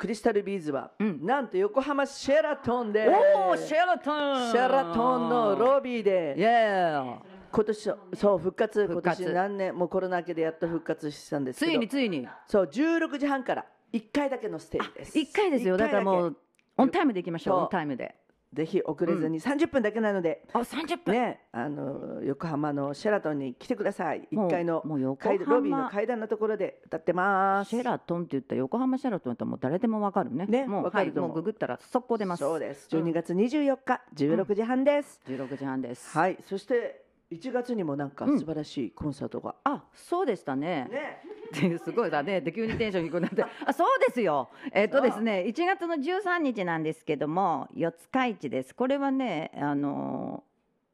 [0.00, 1.26] クリスタルビーズは、うん。
[1.26, 3.06] なんと横浜シェラトンで。
[3.06, 4.50] おおシェラトン。
[4.50, 6.34] シェラトンのロビーイで。
[6.38, 7.18] エー
[7.52, 9.22] 今年そう復活復活。
[9.22, 11.72] 今年何年もうコロナ明けでやっと復活したんですけど。
[11.72, 12.26] ついについに。
[12.46, 15.18] そう16時半から1回だけのステージです。
[15.18, 15.76] 1回ですよ。
[15.76, 16.36] だからもうう
[16.78, 17.58] オンタイムで行きましょう。
[17.58, 18.14] オンタイムで
[18.52, 24.26] ぜひ遅れずに30分だけなので、あ30分ねあの横浜のシェラトンに来てください。
[24.32, 27.68] もう1階のもう横階浜ロビーの階段のところで歌ってます。
[27.70, 30.46] シェラトンって言ったら横浜シェラトンってもう誰でもわかるね。
[30.46, 31.30] ねもうわかると思う。
[31.30, 32.40] はいもうググったら速攻出ます。
[32.40, 32.88] そうです。
[32.90, 36.16] 12月24日16時半です、16時半です。
[36.16, 38.38] はいそして1月にもなんかうん。
[38.38, 40.88] 素晴らしいコンサートが、あそうでしたね。
[40.90, 41.78] ね。
[41.78, 42.40] すごいだね。
[42.42, 43.44] で急にテンション低くなって。
[43.64, 44.50] あそうですよ。
[44.72, 48.74] えっ、とですね1月の13日なんですけども四日市です。
[48.74, 50.44] これはねあの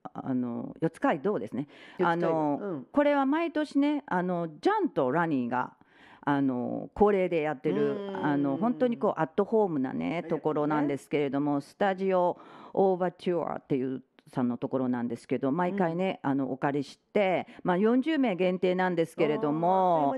[0.03, 1.69] あの四日市どうですね？
[2.01, 2.87] あの、うん。
[2.93, 5.75] これは毎年ねあのジャンとラニーが
[6.21, 8.27] あの恒例でやってるうん。
[8.27, 12.39] あの本当にこうアットホームなねところなんですけれども、スタジオ
[12.75, 20.15] オーバーチュアっていうさんのところなんですけど毎回ね、あのお借りして、まあ、40名限定なんですけれども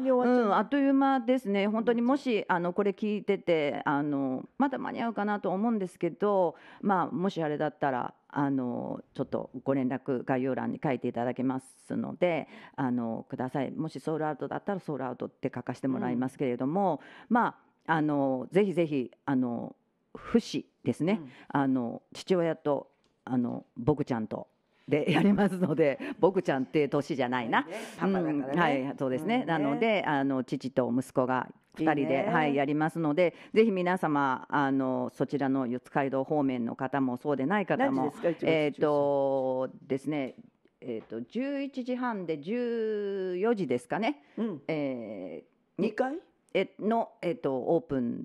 [0.56, 1.68] あっという間ですね。
[1.68, 13.70] 本当にもしあのこれ聞いててあのまだ間に合うかなと思うんですけど、まあ、もしあれだったらあのちょっとご連絡概要欄に書いていただけますのであのください。
[13.70, 19.74] もしソールアウトだったらソールアウトって書かせてもらいますけれども、まああのぜひぜひあの
[20.14, 22.90] 父子ですね、あの父親と
[23.28, 24.48] あの僕ちゃんと
[24.88, 27.62] でやりますので 僕ちゃんって年じゃないな。
[27.62, 29.40] ねね、うんはい、そうですね。
[29.42, 40.34] うんなので、あの父と息子が二人ではいやりますので、ぜひ皆様あのそちらの四街道方面の方もそうでない方も何時ですか？1月えっ、とですね、
[40.80, 44.22] えっ、と11時半で14時ですかね。
[44.38, 46.18] うん、えー2回、
[46.54, 48.24] えのえっ、とオープン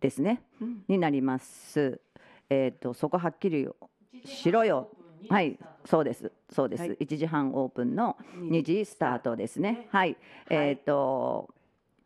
[0.00, 0.42] ですね。
[0.60, 0.84] うん。
[0.88, 2.00] になります。
[2.50, 3.68] えっ、とそこはっきり
[4.24, 4.88] しろよ。
[5.28, 6.32] はい、そうです。
[6.50, 6.80] そうです。
[6.80, 6.96] はい。
[6.96, 8.84] 1時半オープンの2時。
[8.84, 9.86] スタートですね。
[9.90, 10.16] はい、
[10.48, 11.54] えっ、と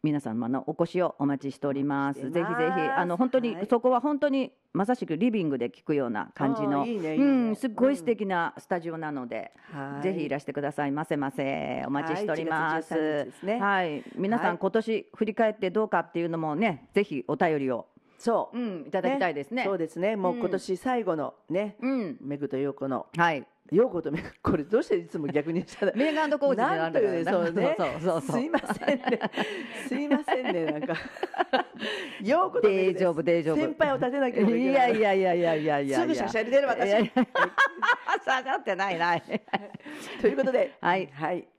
[0.05, 2.21] 皆様のお越しをお待ちしております。
[2.21, 3.67] お待ぜひぜひあの本当に、はい。
[3.67, 7.25] そこは本当にまさしくリビングで聞くような感じの、いいねいいね。
[7.25, 10.03] うんすっごい素敵なスタジオなので、はい。
[10.03, 11.17] ぜひいらしてくださいませ。
[11.17, 12.93] ませお待ちしております。
[12.93, 13.61] はい1月13日ですね。
[13.61, 14.59] はい、皆さん、はい。
[14.59, 17.87] 今年振り返ってどうかっていうのもね、ぜひお便りを、
[18.19, 19.65] そう、うん、いただきたいですね。
[19.65, 20.17] そうですね。
[20.17, 20.41] もううん。
[20.41, 23.47] 今年最後のね、うん、メグとヨーコのはい。
[23.73, 27.77] ヨーコとメグこれどうしていつも逆にしたらメーガンコーチでなんというねそうね。
[27.79, 29.21] そうそうそうすいませんね。
[29.89, 30.65] すいませんね。
[30.67, 30.95] なんか
[32.23, 33.05] ヨーコとメグです。
[33.05, 34.61] 大丈夫大丈夫先輩を立てなきゃいけない。
[34.61, 36.01] いやいやいやいやいやいや。
[36.01, 37.27] すぐしゃしゃり出る私いやいや。
[38.23, 39.17] さがってないな。
[39.17, 39.23] い
[40.21, 41.09] ということで、はい。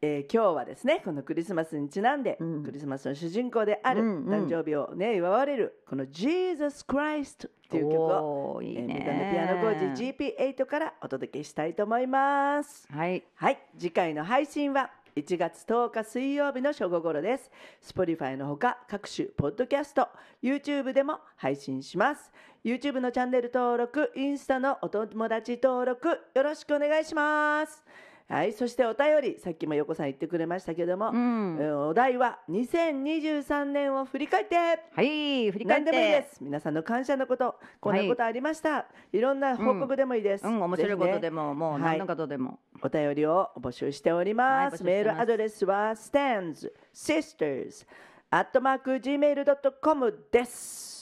[0.02, 2.64] えー今日はですねこのクリスマスにちなんで、うん。
[2.64, 4.48] クリスマスの主人公である、うんうん。
[4.48, 12.88] 誕生日をね祝われるこの「Jesus Christ」っていう曲をいいえーねメガネピアノ工事 GP8 からお届けしたいと思います。
[12.92, 13.24] はい。
[13.36, 13.60] はい。
[13.78, 17.52] 次回の配信は1月10日水曜日の正午頃です。
[17.82, 20.10] Spotify のほか各種ポッドキャスト
[20.44, 22.32] YouTube でも配信します。
[22.66, 27.84] YouTube のチャンネル登録インスタのお友達登録よろしくお願いします
[28.28, 31.58] はいそしてお便りさっきも横さん言ってくれましたけども、うん。
[31.60, 34.56] えーお題は2023年を振り返って。
[34.56, 35.86] はい振り返って。
[35.86, 36.44] 何でもいいです。
[36.44, 40.60] 皆さんの感謝のことこんなことありました、い、ろんな報告でもいいです、うん。
[40.62, 41.82] 面白いことでもも、もうはい。
[41.82, 44.84] 何のことでも、お便りを募集しております。
[44.84, 47.86] はいメールアドレスは standssisters
[48.32, 50.95] アットマーク gmail.com です。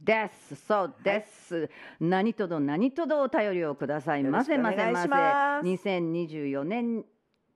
[0.00, 0.56] です。
[0.56, 1.68] そうです、
[2.00, 4.24] 何とぞ何とぞお便りをください。
[4.24, 5.08] ませませませ。
[5.08, 7.04] 2024年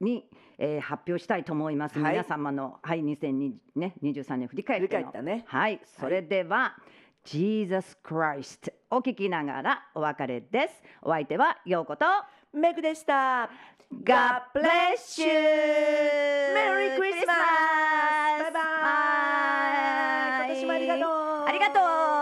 [0.00, 0.28] に、
[0.58, 2.12] えー発表したいと思います、はい。
[2.12, 4.88] 皆様のはい2023年振り返っての。
[4.88, 5.44] 振り返ったね。
[5.46, 5.80] はい。
[5.84, 6.76] それでは、
[7.24, 10.82] Jesus Christ お聞きながらお別れです。
[11.02, 12.04] お相手はようこと
[12.52, 13.50] メグでした。
[13.90, 15.28] God bless you!
[16.54, 17.26] Merry Christmas!
[17.26, 18.60] バイバ
[20.46, 21.08] イ今年もありがとう。
[21.46, 21.80] ありがと
[22.10, 22.13] う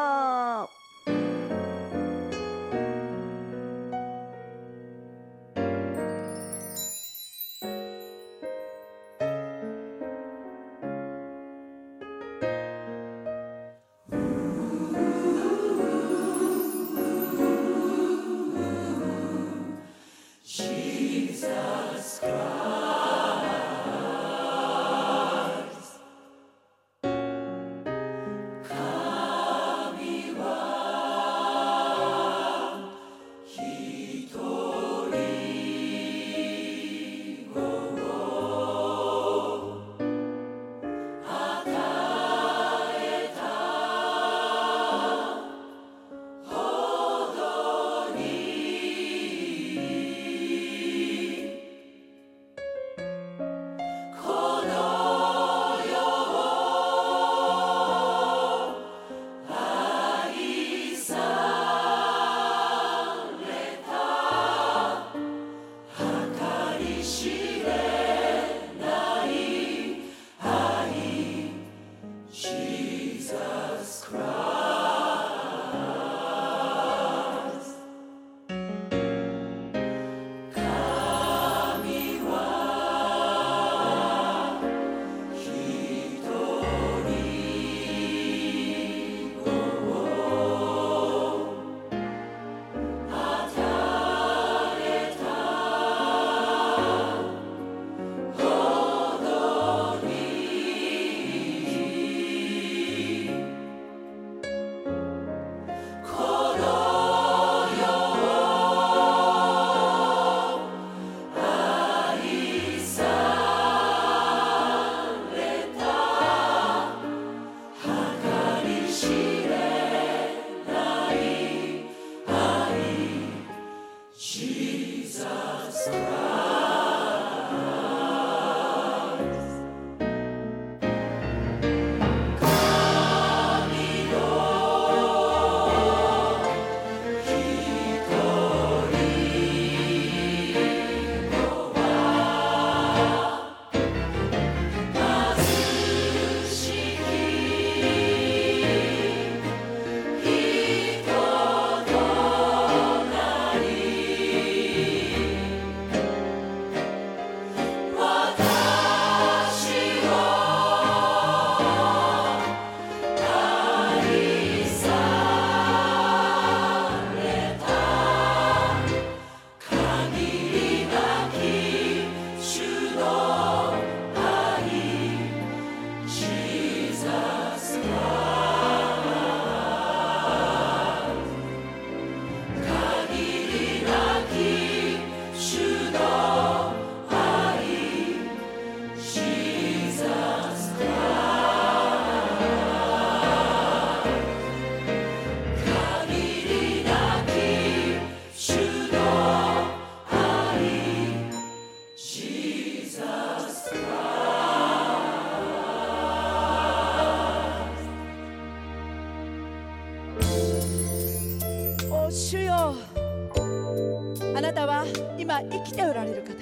[215.33, 216.35] 今生きておられる方。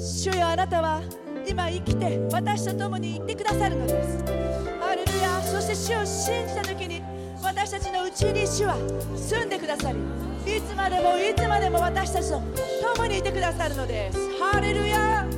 [0.00, 1.00] 主よあなたは
[1.46, 4.24] 今生きて私と共にいてくださるのです。
[4.80, 5.40] ハレルヤ。
[5.40, 7.00] そして主を信じた時に
[7.44, 8.74] 私たちのうちに主は
[9.16, 9.98] 住んでくださり
[10.56, 12.42] いつまでもいつまでも私たちと
[12.96, 14.18] 共にいてくださるのです。
[14.40, 15.33] ハレルヤ。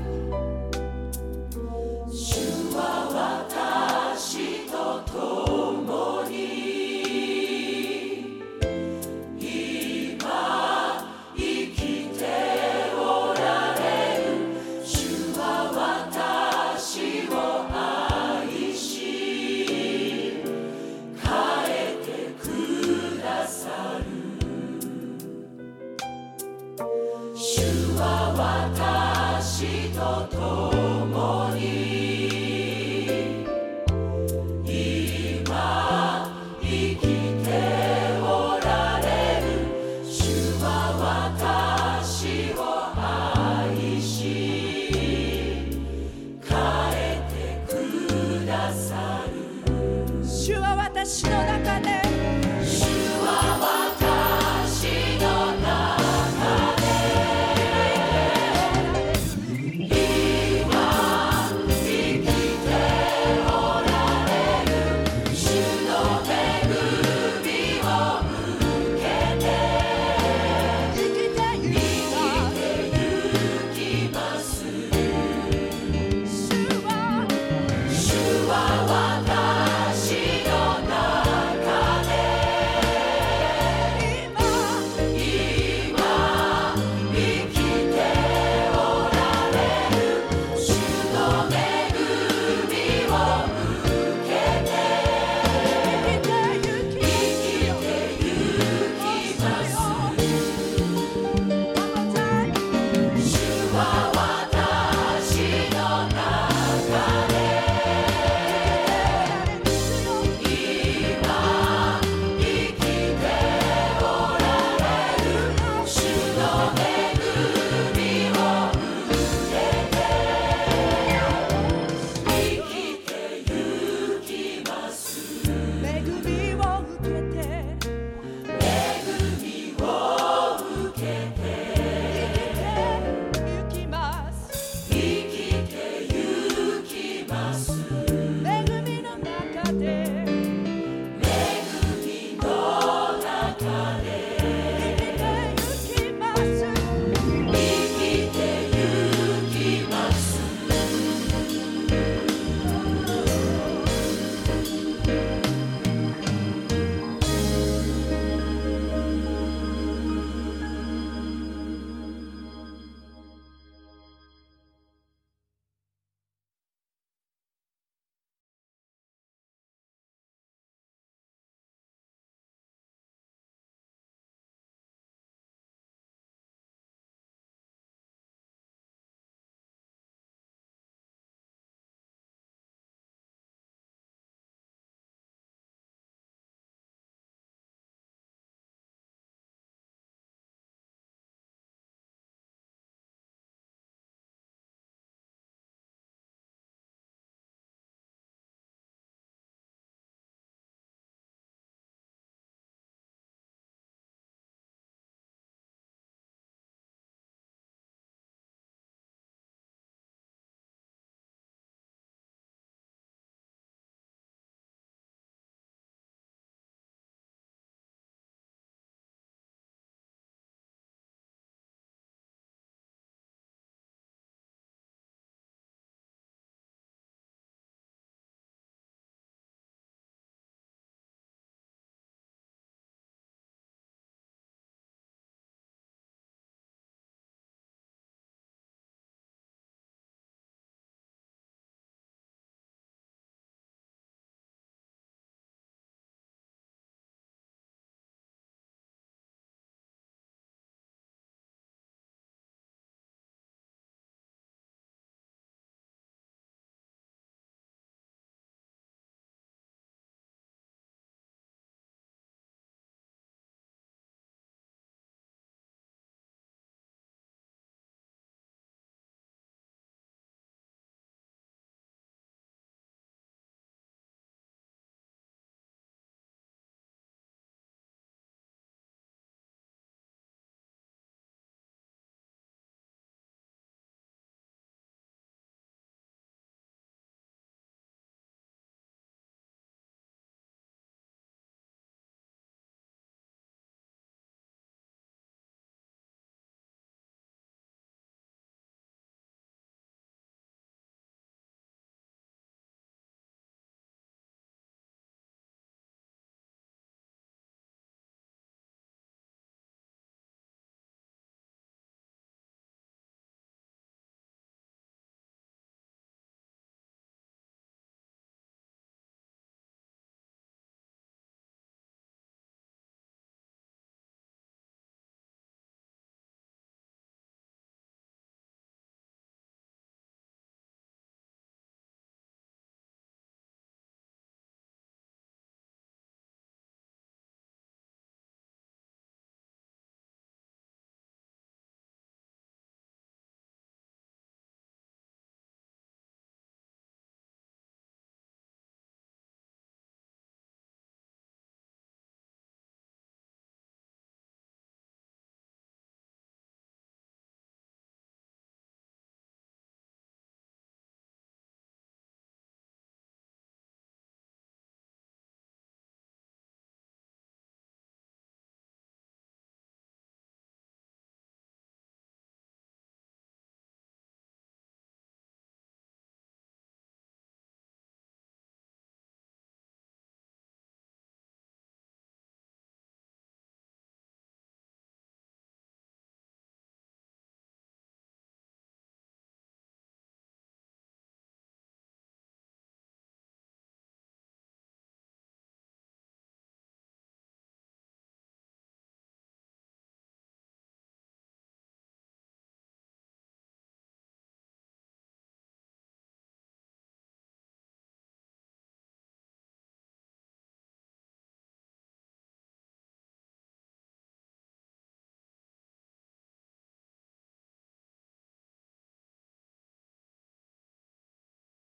[51.07, 51.46] Krishna.